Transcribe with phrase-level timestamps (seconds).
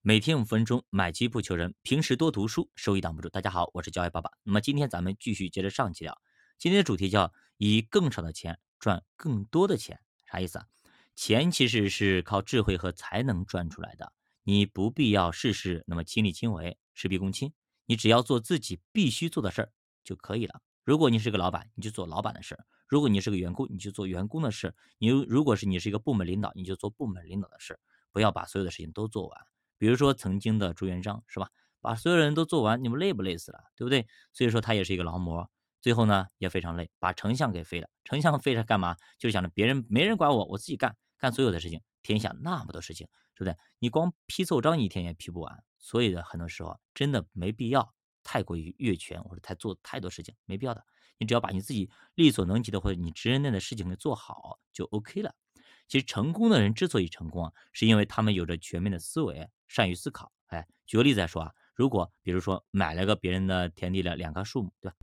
[0.00, 1.74] 每天五分钟，买基不求人。
[1.82, 3.28] 平时多读书，收益挡不住。
[3.28, 4.30] 大家好，我是教育爸爸。
[4.44, 6.16] 那么今天咱们继续接着上期聊。
[6.56, 10.66] 今天的主题叫以更少的钱赚更多的钱，啥意思啊？
[11.16, 14.12] 钱其实是靠智慧和才能赚出来的，
[14.44, 17.52] 你不必要事事那么亲力亲为、事必躬亲，
[17.84, 19.72] 你只要做自己必须做的事儿
[20.04, 20.62] 就可以了。
[20.84, 24.72] 如果你是个老板，你就做老板的事儿；如果你是个员工，你就做员工的事。
[24.98, 27.80] 你如果是你是一个部门领导，你就做部门领导的事，
[28.12, 29.38] 不要把所有的事情都做完。
[29.78, 31.48] 比如说曾经的朱元璋是吧？
[31.80, 33.60] 把所有人都做完，你们累不累死了？
[33.76, 34.06] 对不对？
[34.32, 35.48] 所以说他也是一个劳模，
[35.80, 37.88] 最后呢也非常累，把丞相给废了。
[38.04, 38.96] 丞相废了干嘛？
[39.16, 41.80] 就是想着别人没人管我，我自己干干所有的事情。
[42.02, 43.56] 天下那么多事情，对不对？
[43.78, 45.62] 你光批奏章一天也批不完。
[45.78, 50.84] 所以呢很多时候真的没必要太过于越权或者太做太多事情，没必要的。
[51.18, 55.34] 你只要把你自己力所能及的或者你职任内的事情给做好就 OK 了。
[55.88, 60.30] 其实成功的人之所以成功啊，是因为他们有着全面的思维，善于思考。
[60.48, 64.96] 哎，举个例子来说啊，如果比如说买了个别人的田地的两棵树木，对吧？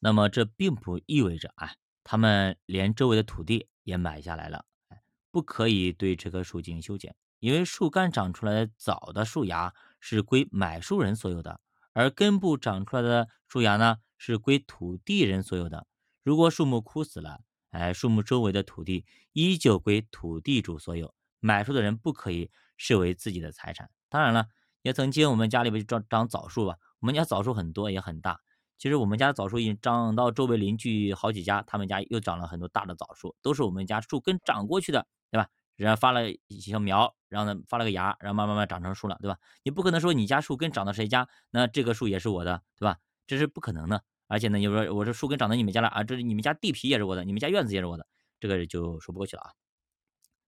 [0.00, 4.66] 那么这并不意味着啊，他们连周围的土地也买下来了。
[4.88, 11.60] 哎，不可以对这棵树进行修剪，因为树干长出来的早的树芽是归买树人所有的，
[11.92, 15.86] 而根部长出来的树芽呢是归土地人所有的。
[16.22, 17.42] 如果树木枯死了，
[17.74, 23.90] 哎，树木周围的土地依旧归土地主所有，买树的人不可以视为自己的财产。
[24.08, 24.46] 当然了，
[24.82, 28.38] 也曾经我们家里边长长枣树吧，我们家枣树很多也很大。
[28.78, 35.48] 其实我们家枣树已经长到周围邻居好几家，他们家又长了很多大的枣树，都是我们家树根长过去的，对吧？
[35.74, 39.36] 然后发了一小苗，然后呢发了个芽，然后慢慢慢长成树了，对吧？
[39.64, 42.98] 你不可能说你家树根长到谁家，那这个树也是我的，对吧？
[43.26, 44.04] 这是不可能的。
[44.26, 48.06] 而且呢，你说我这树根长到你们家了啊，这你们家地皮也是我的，你们家院子也是我的，
[48.40, 49.52] 这个就说不过去了啊。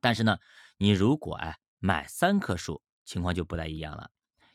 [0.00, 0.38] 但是呢，
[0.78, 4.10] 你如果哎买三棵树，情况就不太一样了。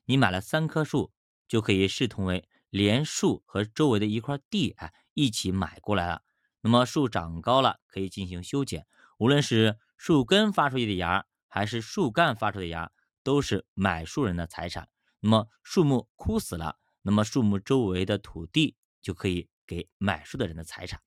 [0.06, 1.12] 你买了三棵树，
[1.48, 6.24] 就可以视同为连树和周围的一块地哎一起买过来了。
[6.62, 8.88] 那么树长高了，可以进行修剪。
[9.18, 12.92] 无论是树根发出去的芽，还是树干发出的芽，
[13.24, 14.90] 都是买树人的财产。
[15.20, 18.76] 那么树木枯死了，那么树木周围的土地。
[19.08, 21.02] 就可以给买树的人的财产。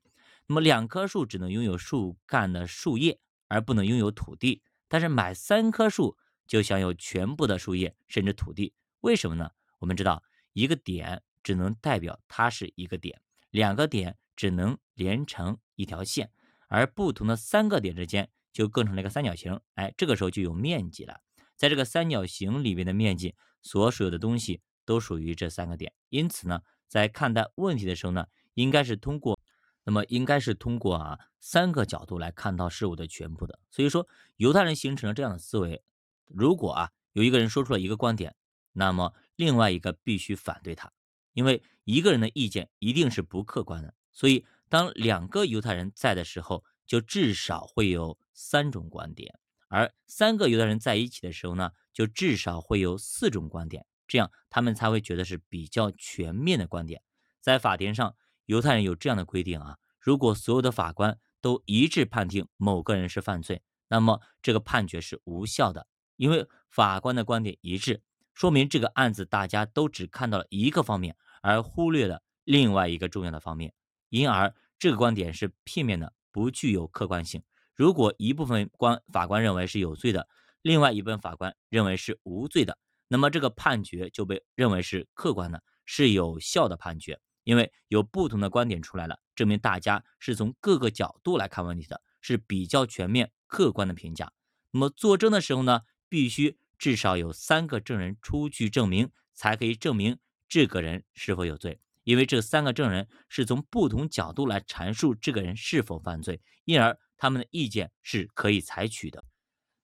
[0.47, 4.63] 那么两棵树只能拥有树干的树叶，而不能拥有土地。
[4.89, 6.17] 但是买三棵树
[6.47, 8.73] 就享有全部的树叶，甚至土地。
[9.03, 9.51] 为什么呢？
[9.81, 10.23] 我们知道，
[10.55, 16.33] 一个点只能代表它是一个点，两个点只能连成一条线，
[16.69, 19.61] 而不同的三个点之间就构成了一个三角形。
[19.75, 21.21] 哎，这个时候就有面积了。
[21.55, 25.93] 在这个三角形里面的面积，所属有的东西都属于这三个点。
[26.09, 26.63] 因此呢。
[26.91, 29.39] 在看待问题的时候呢，应该是通过，
[29.85, 33.61] 那么应该是通过啊三个角度来看到事物的全部的。
[33.71, 35.85] 所以说，犹太人形成了这样的思维：
[36.27, 38.35] 如果啊有一个人说出了一个观点，
[38.73, 40.93] 那么另外一个必须反对他，
[41.33, 43.95] 因为一个人的意见一定是不客观的。
[44.13, 49.33] 所以，当两个犹太人在的时候，就至少会有三种观点；
[49.69, 53.87] 而三个犹太人在一起的时候呢，就至少会有四种观点。
[54.11, 57.01] 这样，他们才会觉得是比较全面的观点。
[57.41, 58.17] 在法庭上，
[58.47, 68.03] 犹太人有这样的规定啊：如果所有的法官都一致判定某个人是犯罪，那么这个判决是无效的，因为法官的观点一致，
[68.35, 73.73] 说明这个案子大家都只看到了一个方面，而忽略了另外一个重要的方面，
[74.09, 77.45] 因而这个观点是片面的，不具有客观性。
[77.77, 80.27] 如果一部分官法官认为是有罪的，
[80.63, 82.77] 另外一部分法官认为是无罪的。
[83.13, 94.33] 那么这个判决就被认为是客观的，是有效的判决，因为有不同的观点出来了，证明大家是从各个角度来看问题的，是比较全面、客观的评价。
[94.71, 100.17] 那么作证的时候呢，必须至少有三个证人出具证明，才可以证明
[100.49, 109.25] 这个人是否有罪，因为这三个证人是从不同角度来阐述这个人是否犯罪，因而他们的意见是可以采取的。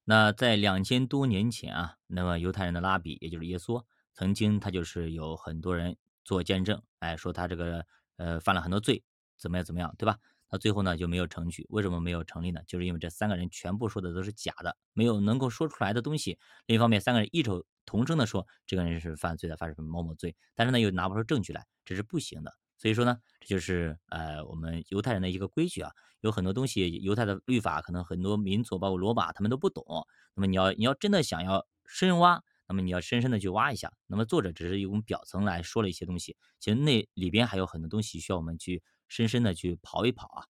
[0.08, 7.84] 那在两千多年前啊，那么犹太人的拉比，也就是耶稣，曾经他就是有很多人做见证，哎，说他这个
[8.16, 9.03] 呃犯了很多罪，
[9.36, 10.16] 怎么样怎么样，对吧？
[10.48, 12.60] 那最后呢就没有成举，为什么没有成立呢？
[12.68, 16.38] 就是因为这三个人全部说的都是假的，没有能够说出来的东西。
[16.66, 22.54] 另一方面，三个人异口同声的说这个人是犯罪的，犯什么某某罪，但是呢又拿不出证据来，这是不行的。
[22.78, 25.90] 所以说呢，这就是呃我们犹太人的一个规矩啊，
[26.20, 29.84] 有很多东西犹太的律法可能很多民族包括罗马他们都不懂，
[30.34, 33.92] 那么你要你要真的想要深挖，那么你要深深的去挖一下。
[34.06, 40.46] 那么作者只是用表层来说了一些东西，其实那里边还有很多东西需要我们去深深的去刨一刨啊。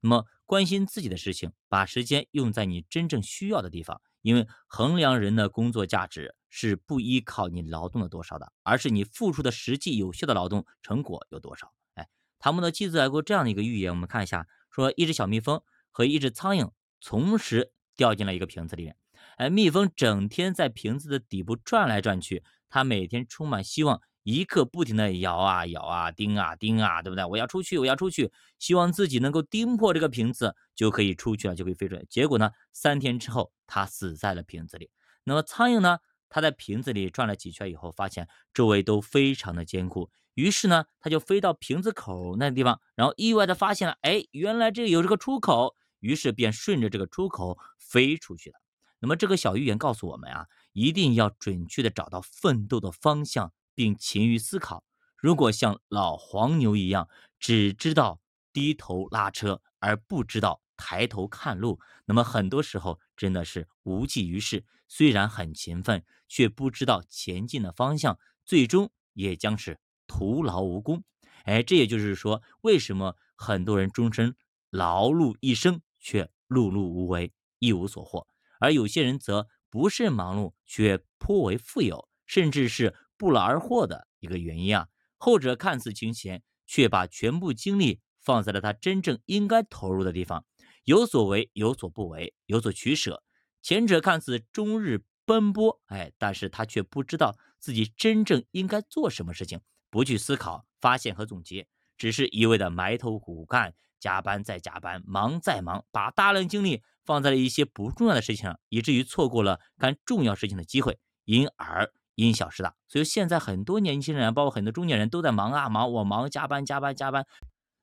[0.00, 11.72] 那么关心自己的事情，把时间用在你真正需要的地方，因为衡量人的工作价值是不依靠你劳动的多少的，而是你付出的实际有效的劳动成果有多少。
[11.94, 12.08] 哎，
[12.38, 16.70] 唐伯德记载过这样的一个寓言，我们看一下，说一只小蜜蜂和一只苍蝇
[17.00, 18.96] 同时掉进了一个瓶子里面。
[19.36, 27.24] 哎，蜜蜂整天在瓶子的底部转来转去，它每天充满希望，一刻不停的摇啊摇啊，叮啊叮啊，对不对？
[27.24, 32.04] 我要出去，我要出去，希望自己能够叮破这个瓶子，就可以出去了，就可以飞出来。
[32.08, 34.90] 结果呢，三天之后，它死在了瓶子里。
[35.24, 35.98] 那么苍蝇呢？
[36.28, 48.56] 他在瓶子里转了几圈以后，发现周围都非常的坚固，于是呢，他就飞到瓶子口那个地方，然后意外的发现了，哎，原来这里有这个出口，于是便顺着这个出口飞出去了。
[48.98, 54.84] 那么这个小寓言告诉我们啊，一定要准确的找到奋斗的方向，并勤于思考。
[55.16, 57.08] 如果像老黄牛一样，
[57.38, 58.20] 只知道
[58.52, 64.64] 低头拉车，而不知道抬头看路，那么很多时候真的是无济于事。
[64.88, 71.02] 虽然很勤奋，却不知道前进的方向，最终也将是徒劳无功。
[71.44, 74.36] 哎，这也就是说，为什么很多人终身
[74.70, 78.26] 劳碌一生，却碌碌无为，一无所获？
[78.60, 84.88] 而有些人则不甚忙碌，却颇为富有，甚至是不劳而获的一个原因啊。
[85.16, 90.44] 后者看似清闲，却把全部精力放在了他真正应该投入的地方，
[90.86, 93.22] 有所为，有所不为，有所取舍。
[93.60, 99.60] 前者看似终日奔波，哎，但是他却不知道自己真正应该做什么事情，
[99.90, 101.66] 不去思考、发现和总结，
[101.98, 106.82] 只是一味的埋头苦干，加班再加班，忙再忙，把大量精力。
[107.04, 112.74] 放在了一些不重要的事情上，以至于错过了干重要事情的机会，因而因小失大。
[112.88, 117.24] 所以现在很多年轻人，包括很多中年人都在忙啊忙，我忙加班加班加班，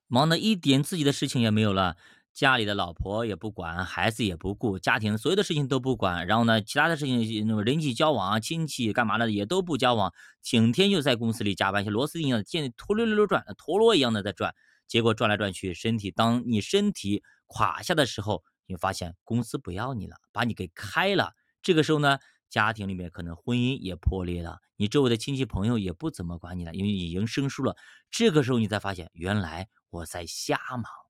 [0.07, 1.95] 忙的一点自己的事情也没有了，
[2.33, 6.25] 家里的老婆也不管，孩子也不顾，家庭所有的事情都不管。
[6.25, 14.53] 然后呢，其他的事情，那么人际交往啊，亲戚干嘛的也都不交往，整天就在公司里加班，像螺丝钉一样的，见陀溜溜溜转，陀螺一样的在转。
[14.87, 18.43] 结果转来转去，身体当你身体垮下的时候。
[18.65, 21.33] 你发现公司不要你了，把你给开了。
[21.61, 22.17] 这个时候呢，
[22.49, 27.75] 家庭里面可能婚姻也破裂了，你周围的亲戚朋友也不怎么管你了，因为你已经生疏了。
[28.09, 31.02] 这个时候你才发现，原来我在瞎忙。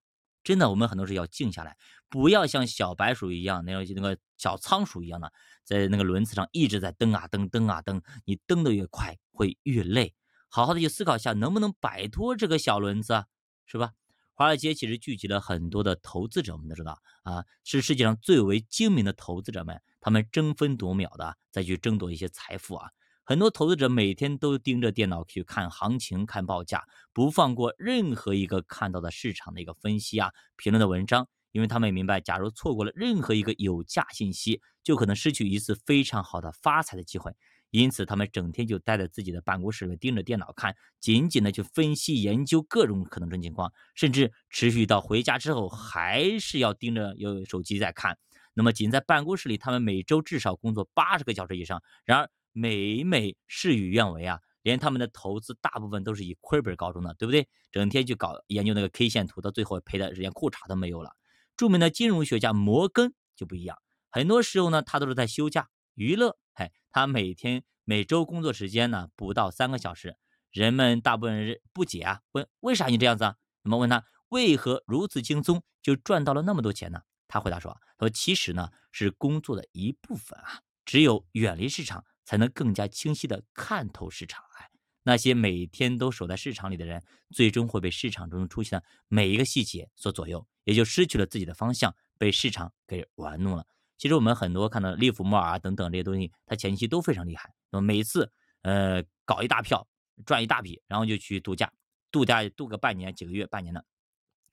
[0.44, 1.78] 真的，我们很多事要静下来，
[2.10, 5.32] 不要像小白鼠一样，那样那个小仓鼠一样的，
[5.64, 8.02] 在那个轮子上一直在蹬啊蹬，蹬啊蹬。
[8.26, 10.14] 你蹬得越快，会越累。
[10.50, 13.26] 好好的去思考一下，能不能摆脱这个小轮子，啊
[13.66, 13.94] 是吧？
[14.36, 22.90] 华尔街其实聚集了很多的投资者，我们都知道啊，是世界上最为精明的投资者们，他们争分夺秒的再去争夺一些财富啊。
[23.26, 26.84] 很多投资者每天都盯着电脑去看行情、看报价，
[27.14, 37.34] 不放过任何一个看到的市场的一个分析啊、评论的文章，因为他们明白，假如错过了任何一个有价信息，就可能失去一次非常好的发财的机会。
[37.70, 48.18] 因此，他们整天就待在自己的办公室里面，盯着电脑看，紧紧的去分析研究各种可能性情况，甚至持续到回家之后，还是要盯着有手机在看。
[48.54, 51.82] 那么，仅在办公室里，他们每周至少工作八十个小时以上。
[52.06, 57.50] 然而，每每事与愿违啊，连他们的投资大部分都是以亏本告终的，对不对？
[57.72, 61.12] 整天去搞研究那个 K 线图，到最后赔的连裤衩都没有了。
[61.58, 63.78] 著名的金融学家摩根就不一样，
[64.10, 66.38] 很多时候呢，他都是在休假娱乐。
[66.54, 70.16] 哎，他每天每周工作时间呢不到三个小时，
[70.52, 73.36] 人们大部分人不解啊，问为啥你这样子啊？
[73.64, 77.02] 那么问他为何如此轻松就赚到了那么多钱呢？
[77.28, 84.44] 他回答说：他说其实呢是工作的一部分啊，只有远离市场，才能更加清晰的看透市场。
[84.58, 84.70] 哎，
[85.04, 93.66] 那些每天都守在市场里的人，最终会被市场中出现的每一个细节所左右，也就失去了自己的方向，被市场给玩弄了。
[93.98, 97.54] 其实我们很多看到利弗莫尔啊等等这些东西，他前期都非常厉害。
[97.70, 99.88] 那么每次呃搞一大票
[100.26, 101.72] 赚一大笔，然后就去度假，
[102.12, 103.86] 度假度个半年几个月半年的，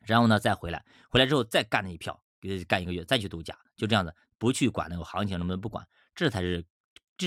[0.00, 2.22] 然后呢再回来，回来之后再干那一票，
[2.68, 6.64] 干一个月再去度假，就这样子不去管那个行情能不能不管，这才是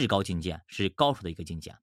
[0.02, 1.76] 至高境界，是高手的一个境界。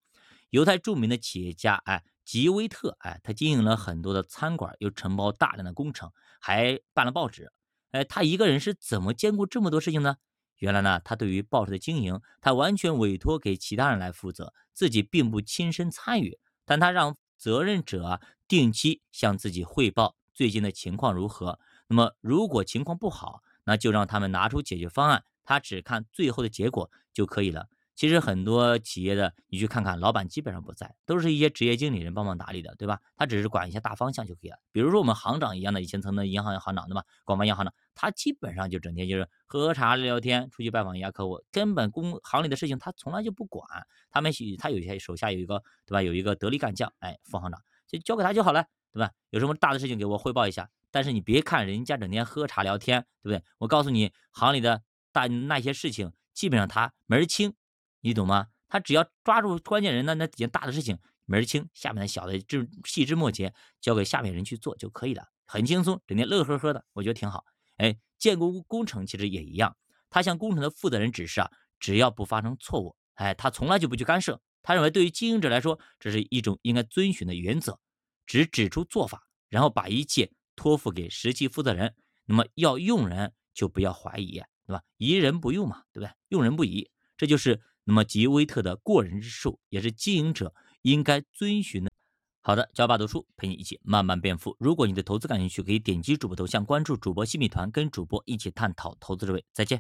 [0.51, 7.53] 犹太著名的企业家哎吉威特哎，他经营了很多的餐馆，又承包大量的工程，还办了报纸。
[7.93, 10.17] 哎，他一个人是怎么兼顾这么多事情呢？
[10.57, 16.39] 原来呢，他对于报社的经营，他完全委托给其他人来负责，自己并不亲身参与。
[16.65, 21.59] 但他让责任者定期向自己汇报最近的情况如何。
[21.87, 27.69] 那么，如果情况不好，那就让他们拿出解决方案，他只看最后的结果就可以了。
[28.01, 32.99] 其实很多企业的，你去看看，老板基本上不在，都是一些职业经理人帮忙打理的，对吧？
[33.15, 34.57] 他只是管一些大方向就可以了。
[34.73, 37.05] 比如说我们行长一样的，以前曾的银行行长，对吧？
[37.27, 43.69] 广发银行的，他基本上就整天就是喝喝茶、聊聊天，出去拜访一下客户，根本工行里的事情他从来就不管。
[44.11, 46.01] 他们他有些手下有一个，对吧？
[46.01, 48.65] 有一个得力干将，哎，副行长就交给他就好了，
[48.95, 49.11] 对吧？
[49.29, 50.71] 有什么大的事情给我汇报一下。
[50.91, 53.45] 但是你别看人家整天喝茶聊天，对不对？
[53.59, 54.81] 我告诉你，行里的
[55.13, 57.53] 大那些事情，基本上他门儿清，
[58.01, 58.49] 你懂吗？
[58.69, 67.45] 他只要抓住关键人呢，那几件大的事情门儿清，下面的小的这细枝末节交给下面人去做就可以了，很轻松，整天乐呵呵的，我觉得挺好。
[67.79, 69.77] 哎，建工工程其实也一样，
[70.09, 74.41] 他向工程的负责人指示啊，只要不发生错误，哎，他从来就不去干涉。
[74.63, 77.81] 他认为对于经营者来说，这是一种应该遵循的原则，
[78.25, 81.95] 只指出做法，然后把一切托付给实际负责人。
[82.25, 84.83] 那么要用人就不要怀疑，对吧？
[84.97, 86.13] 疑人不用嘛，对不对？
[86.29, 87.61] 用人不疑，这就是。
[87.91, 91.91] 那么吉威特的过人之处，也是经营者应该遵循的。
[92.41, 94.55] 好的，教爸读书陪你一起慢慢变富。
[94.61, 99.45] 如果你对投资感兴趣，可以点击主播头像关注主播新米团，跟主播一起探讨投资智慧。
[99.53, 99.79] 再见。